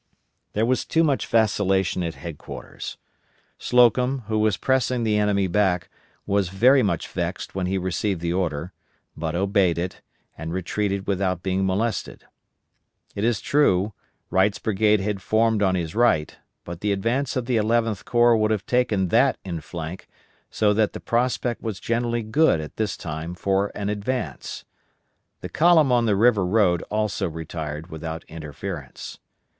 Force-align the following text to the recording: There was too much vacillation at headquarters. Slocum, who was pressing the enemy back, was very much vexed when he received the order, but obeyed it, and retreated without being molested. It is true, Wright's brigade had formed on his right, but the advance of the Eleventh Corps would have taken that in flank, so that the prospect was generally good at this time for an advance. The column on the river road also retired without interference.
There 0.53 0.65
was 0.65 0.83
too 0.83 1.03
much 1.03 1.27
vacillation 1.27 2.01
at 2.01 2.15
headquarters. 2.15 2.97
Slocum, 3.59 4.23
who 4.25 4.39
was 4.39 4.57
pressing 4.57 5.03
the 5.03 5.15
enemy 5.15 5.45
back, 5.45 5.89
was 6.25 6.49
very 6.49 6.81
much 6.81 7.07
vexed 7.07 7.53
when 7.53 7.67
he 7.67 7.77
received 7.77 8.19
the 8.19 8.33
order, 8.33 8.73
but 9.15 9.35
obeyed 9.35 9.77
it, 9.77 10.01
and 10.35 10.51
retreated 10.53 11.05
without 11.05 11.43
being 11.43 11.67
molested. 11.67 12.25
It 13.13 13.23
is 13.23 13.41
true, 13.41 13.93
Wright's 14.31 14.57
brigade 14.57 15.01
had 15.01 15.21
formed 15.21 15.61
on 15.61 15.75
his 15.75 15.93
right, 15.93 16.35
but 16.63 16.81
the 16.81 16.91
advance 16.91 17.35
of 17.35 17.45
the 17.45 17.57
Eleventh 17.57 18.03
Corps 18.03 18.35
would 18.37 18.49
have 18.49 18.65
taken 18.65 19.09
that 19.09 19.37
in 19.45 19.61
flank, 19.61 20.07
so 20.49 20.73
that 20.73 20.93
the 20.93 20.99
prospect 20.99 21.61
was 21.61 21.79
generally 21.79 22.23
good 22.23 22.59
at 22.59 22.77
this 22.77 22.97
time 22.97 23.35
for 23.35 23.71
an 23.75 23.87
advance. 23.87 24.65
The 25.41 25.49
column 25.49 25.91
on 25.91 26.07
the 26.07 26.15
river 26.15 26.43
road 26.43 26.81
also 26.89 27.29
retired 27.29 27.91
without 27.91 28.23
interference. 28.23 29.19